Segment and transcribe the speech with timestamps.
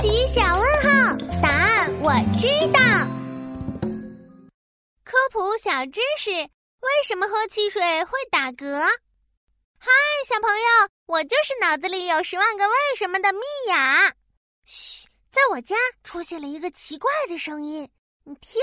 [0.00, 2.80] 奇小问号，答案我知道。
[5.04, 8.80] 科普小知识：为什么喝汽水会打嗝？
[9.76, 9.90] 嗨，
[10.26, 14.10] 小朋友，我就是脑子里有十万个为什么的蜜雅。
[14.64, 17.86] 嘘，在我家出现了一个奇怪的声音，
[18.24, 18.58] 你听。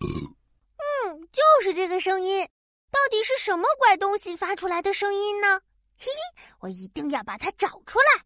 [0.00, 2.46] 嗯，就是这个声音。
[2.90, 5.62] 到底是什么怪东西发出来的声音呢？
[5.98, 6.04] 嘿
[6.36, 8.22] 嘿，我一定要把它找出来。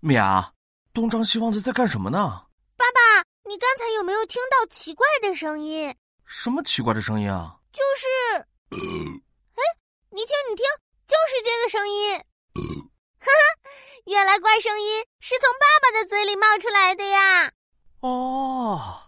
[0.00, 0.52] 米娅，
[0.96, 2.46] 东张西望的在干什么呢？
[2.74, 5.94] 爸爸，你刚才有没有听到奇怪的声音？
[6.24, 7.54] 什么奇怪的声音啊？
[7.70, 8.38] 就是，
[8.80, 9.60] 哎，
[10.08, 10.64] 你听，你听，
[11.06, 12.16] 就是这个声音。
[12.16, 13.70] 哈哈，
[14.06, 17.52] 原来怪声音是从爸爸的嘴里冒出来的呀。
[18.00, 18.98] 哦，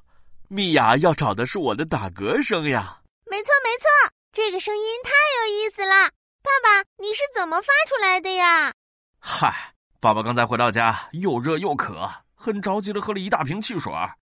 [0.48, 3.00] 米娅要找的是我的打嗝声呀。
[3.24, 3.88] 没错，没错，
[4.30, 5.10] 这个声音太
[5.41, 6.10] 有意思了。
[6.42, 8.74] 爸爸，你是怎么发出来的呀？
[9.18, 13.92] 嗨，爸爸刚才回到家，又热又渴，很着急的喝了一大瓶汽水，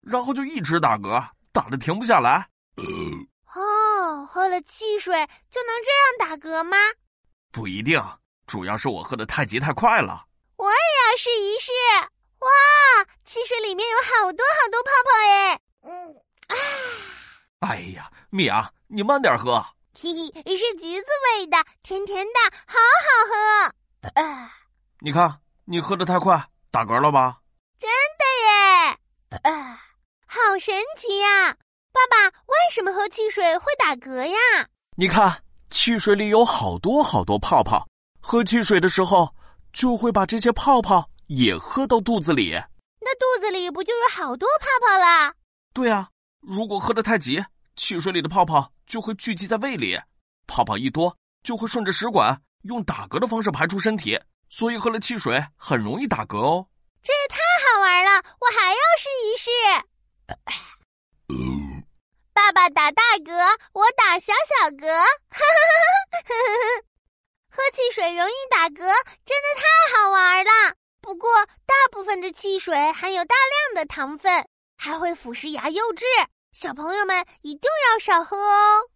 [0.03, 2.49] 然后就一直打嗝，打的停不下来。
[3.55, 5.13] 哦，喝了汽水
[5.51, 6.77] 就能这样打嗝吗？
[7.51, 8.01] 不一定，
[8.47, 10.25] 主要是我喝的太急太快了。
[10.57, 11.73] 我也要试一试。
[12.39, 12.49] 哇，
[13.25, 15.61] 汽水里面有好多好多泡泡耶！
[15.83, 16.55] 嗯啊。
[17.69, 19.61] 哎呀，米娅，你慢点喝。
[20.01, 21.07] 嘿嘿，是橘子
[21.37, 24.23] 味的，甜甜的，好好喝。
[24.23, 24.53] 啊，
[25.01, 25.41] 你看，
[25.71, 27.41] 你喝的太快，打嗝了吧？
[27.79, 29.53] 真的耶！
[29.53, 29.79] 啊，
[30.27, 31.55] 好神奇呀！
[31.93, 34.67] 爸爸，为什么喝汽水会打嗝呀？
[34.97, 37.87] 你看，汽水里有好多好多泡泡，
[38.19, 39.29] 喝汽水的时候
[39.71, 42.53] 就会把这些泡泡也喝到肚子里。
[43.01, 45.35] 那肚子里不就有好多泡泡啦？
[45.75, 46.09] 对啊，
[46.41, 47.45] 如果喝的太急。
[47.77, 50.01] 汽水里的泡泡就会聚集在胃里，
[50.47, 56.67] 泡泡一多就会顺着食管用打嗝的方式排出身体，所以喝了汽水很容易打嗝哦。
[57.03, 59.51] 这也太好玩了，我还要试一试。
[62.33, 63.33] 爸爸打大嗝，
[63.73, 64.87] 我打小小嗝。
[67.51, 68.75] 喝汽水容易打嗝，
[69.25, 69.63] 真的太
[69.97, 70.51] 好玩了。
[71.01, 71.31] 不过
[71.67, 74.47] 大部分的汽水含有大量的糖分，
[74.77, 76.05] 还会腐蚀牙釉质。
[76.53, 78.91] 小朋友们一定要少喝哦。